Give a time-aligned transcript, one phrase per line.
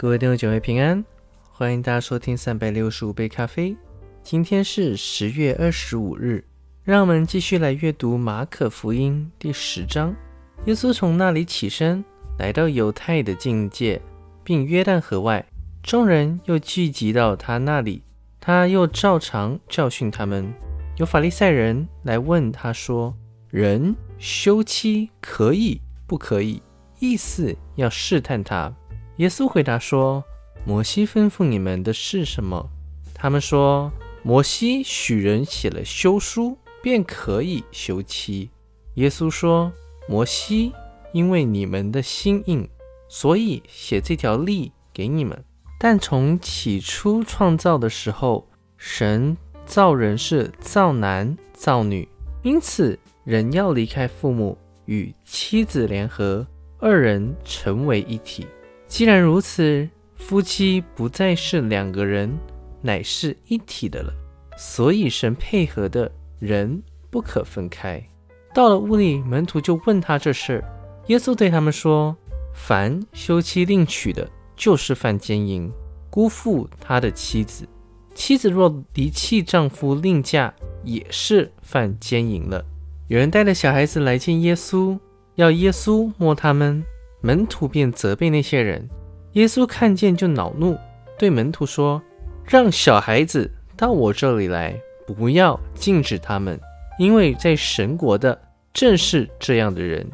[0.00, 1.04] 各位弟兄姐妹平安，
[1.50, 3.76] 欢迎大家收听三百六十五杯咖啡。
[4.22, 6.44] 今天是十月二十五日，
[6.84, 10.14] 让我们继续来阅读马可福音第十章。
[10.66, 12.04] 耶稣从那里起身，
[12.38, 14.00] 来到犹太的境界，
[14.44, 15.44] 并约旦河外，
[15.82, 18.04] 众人又聚集到他那里，
[18.38, 20.48] 他又照常教训他们。
[20.98, 23.12] 有法利赛人来问他说
[23.50, 26.62] ：“人休妻可以不可以？”
[27.00, 28.72] 意思要试探他。
[29.18, 30.22] 耶稣回答说
[30.64, 32.70] ：“摩西吩咐你们的是什么？”
[33.12, 38.48] 他们说：“摩西许人写了休书，便可以休妻。”
[38.94, 39.72] 耶稣说
[40.08, 40.72] ：“摩西
[41.12, 42.68] 因为你们的心硬，
[43.08, 45.44] 所以写这条例给你们。
[45.80, 52.08] 但从起初创造的时候，神造人是造男造女，
[52.42, 56.46] 因此人要离开父母，与妻子联合，
[56.78, 58.46] 二人成为一体。”
[58.88, 62.36] 既然如此，夫妻不再是两个人，
[62.82, 64.12] 乃是一体的了。
[64.56, 68.02] 所以神配合的人不可分开。
[68.52, 70.64] 到了屋里，门徒就问他这事儿。
[71.06, 72.16] 耶稣对他们说
[72.52, 75.70] ：“凡休妻另娶的，就是犯奸淫，
[76.10, 77.64] 辜负他的妻子；
[78.14, 82.64] 妻子若离弃丈夫另嫁，也是犯奸淫了。”
[83.06, 84.98] 有人带着小孩子来见耶稣，
[85.36, 86.84] 要耶稣摸他们。
[87.20, 88.88] 门徒便责备那些人，
[89.32, 90.78] 耶稣看见就恼怒，
[91.18, 92.00] 对门徒说
[92.46, 96.58] ：“让小孩子到我这里来，不要禁止他们，
[96.98, 98.40] 因为在神国的
[98.72, 100.06] 正是这样的人。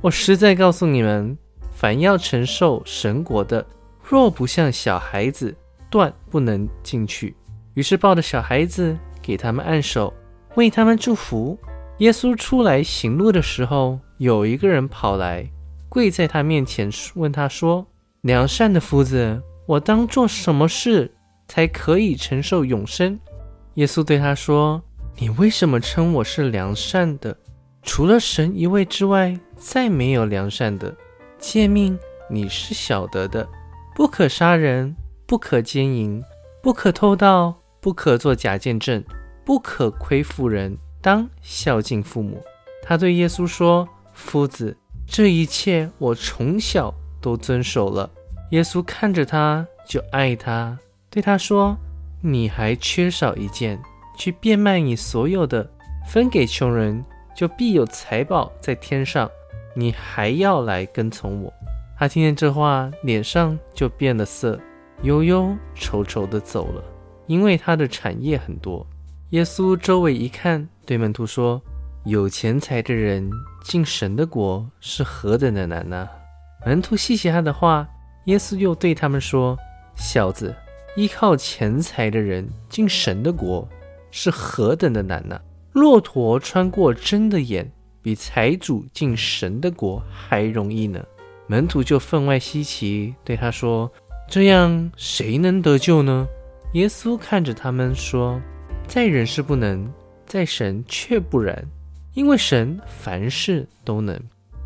[0.00, 1.36] 我实在告诉你们，
[1.72, 3.64] 凡要承受神国的，
[4.02, 5.54] 若不像小孩子，
[5.88, 7.34] 断不能进去。”
[7.74, 10.12] 于是抱着小孩子，给他们按手，
[10.56, 11.56] 为他们祝福。
[11.98, 15.48] 耶稣出来行路的时候，有一个人跑来。
[15.88, 17.86] 跪在他面前，问他说
[18.22, 21.10] ：“良善的夫子，我当做什么事
[21.46, 23.18] 才可以承受永生？”
[23.74, 24.82] 耶稣对他说
[25.18, 27.36] ：“你为什么称我是良善的？
[27.82, 30.94] 除了神一位之外，再没有良善的。
[31.38, 33.48] 诫命你是晓得的：
[33.94, 34.94] 不可杀人，
[35.26, 36.22] 不可奸淫，
[36.62, 39.02] 不可偷盗，不可做假见证，
[39.44, 42.42] 不可亏负人，当孝敬父母。”
[42.82, 44.76] 他对耶稣说：“夫子。”
[45.10, 48.08] 这一切我从小都遵守了。
[48.50, 51.76] 耶稣看着他，就爱他，对他说
[52.22, 53.80] ：“你还缺少一件，
[54.16, 55.68] 去变卖你所有的，
[56.08, 57.02] 分给穷人，
[57.34, 59.28] 就必有财宝在天上。
[59.74, 61.52] 你还要来跟从我。”
[61.98, 64.60] 他听见这话，脸上就变了色，
[65.02, 66.84] 忧忧愁愁的走了，
[67.26, 68.86] 因为他的产业很多。
[69.30, 71.60] 耶稣周围一看，对门徒说。
[72.08, 73.30] 有钱财的人
[73.62, 76.08] 进神的国是何等的难呢？
[76.64, 77.86] 门徒细细他的话，
[78.24, 79.54] 耶稣又对他们说
[79.94, 80.56] ：“小子，
[80.96, 83.68] 依靠钱财的人进神的国
[84.10, 85.38] 是何等的难呢？
[85.72, 87.70] 骆驼穿过针的眼，
[88.00, 91.04] 比财主进神的国还容易呢。”
[91.46, 93.90] 门徒就分外稀奇，对他说
[94.26, 96.26] ：“这样谁能得救呢？”
[96.72, 98.40] 耶稣看着他们说
[98.88, 99.86] ：“在人是不能，
[100.24, 101.62] 在神却不然。”
[102.18, 104.20] 因为神凡事都能，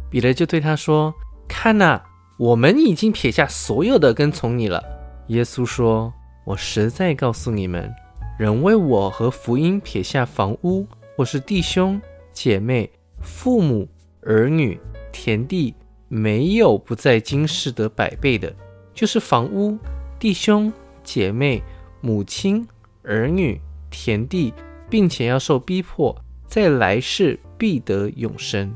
[0.09, 1.13] 彼得就对他说
[1.47, 2.01] ：“看呐，
[2.39, 4.83] 我们已经撇下所有的跟从你了。”
[5.29, 6.11] 耶稣说
[6.47, 7.93] ：“我实在告诉你们，
[8.39, 12.01] 人为我和福音撇下房屋，或是弟兄
[12.33, 12.91] 姐妹、
[13.21, 13.87] 父母、
[14.23, 14.81] 儿女、
[15.13, 15.75] 田地，
[16.09, 18.51] 没有不在今世得百倍的，
[18.95, 19.77] 就是房屋、
[20.19, 20.73] 弟兄
[21.05, 21.63] 姐妹、
[22.01, 22.67] 母亲、
[23.03, 24.55] 儿女、田地，
[24.89, 26.17] 并且要受逼迫。”
[26.53, 28.71] 在来世必得永生。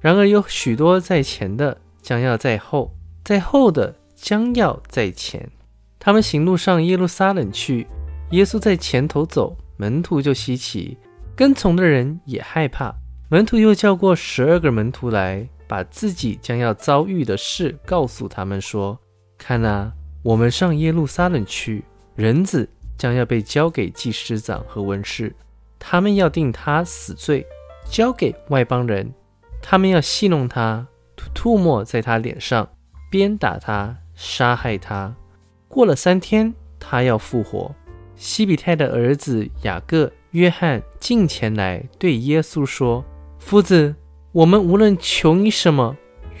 [0.00, 2.90] 然而有许多在前的将要在后，
[3.22, 5.46] 在后的将要在前。
[5.98, 7.86] 他们行路上耶路撒冷去，
[8.30, 10.96] 耶稣在前头走，门徒就稀奇，
[11.36, 12.94] 跟从的人也害怕。
[13.28, 18.98] 门徒又叫过十二个门徒来，把自己将要遭遇的事告诉他们说
[19.36, 19.92] ：“看啊，
[20.22, 21.84] 我们上耶路撒冷去，
[22.16, 22.66] 人子
[22.96, 25.36] 将要被交给祭司长和文士。”
[25.78, 27.46] 他们要定他死罪，
[27.88, 29.06] 交给外邦人；
[29.62, 30.86] 他们要戏弄他，
[31.16, 32.68] 吐吐沫在他脸上，
[33.10, 35.14] 鞭打他，杀害他。
[35.68, 37.74] 过了三天，他要复活。
[38.16, 43.04] 西比泰的儿子雅各、约翰进前来，对耶稣说
[43.38, 43.94] ：“夫子，
[44.32, 45.96] 我们无论求你什么，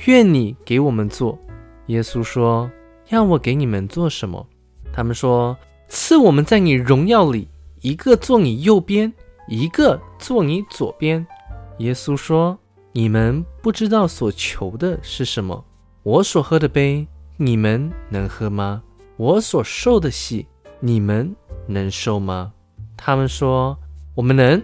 [0.06, 1.38] 愿你给我们做。”
[1.86, 2.68] 耶稣说
[3.10, 4.44] ：“要我给你们做什么？”
[4.92, 5.56] 他们说
[5.88, 7.48] ：“赐我们在你荣耀里，
[7.82, 9.12] 一个坐你右边。”
[9.48, 11.26] 一个坐你左边，
[11.78, 12.58] 耶稣说
[12.92, 15.64] ：“你们不知道所求的是什么。
[16.02, 17.08] 我所喝的杯，
[17.38, 18.82] 你们能喝吗？
[19.16, 20.46] 我所受的洗，
[20.80, 21.34] 你们
[21.66, 22.52] 能受吗？”
[22.94, 23.78] 他们说
[24.14, 24.62] ：“我们能。”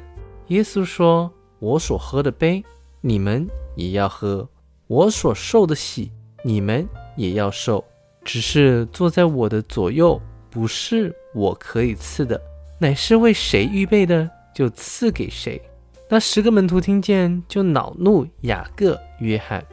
[0.49, 2.63] 耶稣说：“我所喝的杯，
[3.01, 4.47] 你们也要喝；
[4.87, 6.87] 我所受的洗，你们
[7.17, 7.83] 也要受。
[8.23, 10.21] 只是坐在我的左右，
[10.51, 12.39] 不是我可以赐的，
[12.79, 15.61] 乃是为谁预备的，就赐给谁。”
[16.09, 19.65] 那十个门徒听见，就恼怒雅各、约翰。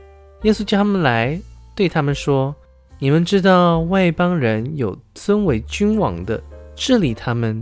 [0.43, 1.39] 耶稣叫他们来，
[1.75, 2.55] 对他们说
[2.97, 6.41] ：“你们知道外邦人有尊为君王的
[6.75, 7.61] 治理他们，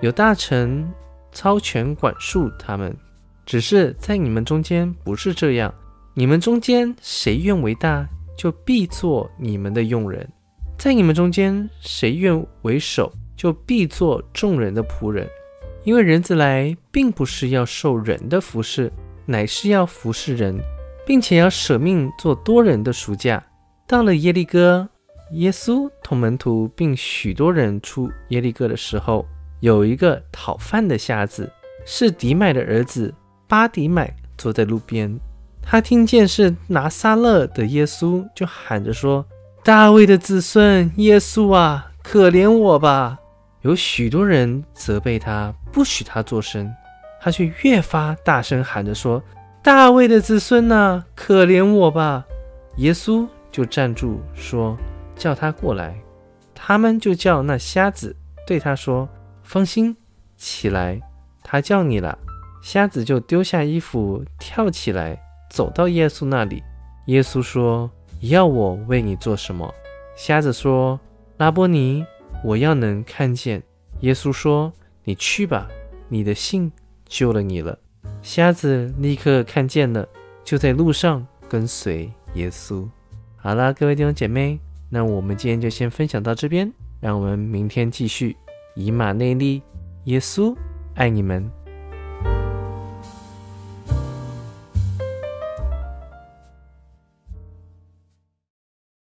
[0.00, 0.90] 有大臣
[1.30, 2.96] 操权管束他们。
[3.44, 5.72] 只是在你们中间不是这样。
[6.14, 10.26] 你们中间谁愿为大，就必做你们的用人；
[10.78, 15.28] 在你们中间谁愿为首，就必做众人的仆人。
[15.86, 18.92] 因为人子来，并不是要受人的服侍，
[19.24, 20.54] 乃是要服侍人。”
[21.06, 23.40] 并且要舍命做多人的赎价。
[23.86, 24.88] 到了耶利哥，
[25.34, 29.24] 耶稣同门徒并许多人出耶利哥的时候，
[29.60, 31.48] 有一个讨饭的瞎子，
[31.84, 33.14] 是迪麦的儿子
[33.46, 35.16] 巴迪麦，坐在路边。
[35.62, 39.24] 他听见是拿撒勒的耶稣，就喊着说
[39.62, 43.16] ：“大卫的子孙耶稣啊，可怜我吧！”
[43.66, 46.72] 有许多人责备他，不许他作声，
[47.20, 49.20] 他却越发大声喊着说。
[49.60, 52.24] 大卫的子孙呐，可怜我吧！
[52.76, 54.78] 耶稣就站住说
[55.18, 55.98] ：“叫他过来。”
[56.54, 58.14] 他们就叫那瞎子
[58.46, 59.08] 对他说
[59.42, 59.96] ：“放心，
[60.36, 61.00] 起来，
[61.42, 62.16] 他叫你了。”
[62.62, 65.20] 瞎子就丢下衣服，跳起来，
[65.50, 66.62] 走到耶稣那里。
[67.06, 67.90] 耶稣说
[68.22, 69.74] ：“要我为你做什么？”
[70.14, 71.00] 瞎子说
[71.38, 72.06] ：“拉波尼，
[72.44, 73.62] 我要能看见。”
[74.00, 74.72] 耶稣说
[75.04, 75.68] ：“你去吧，
[76.08, 76.70] 你的信
[77.06, 77.78] 救了你了。”
[78.22, 80.06] 瞎子立刻看见了，
[80.44, 82.86] 就在路上跟随耶稣。
[83.36, 84.58] 好啦，各位弟兄姐妹，
[84.90, 88.36] 那我们今天就先分享到这边，让我们明天继续。
[88.74, 89.62] 以马内利，
[90.04, 90.54] 耶稣
[90.94, 91.50] 爱你们。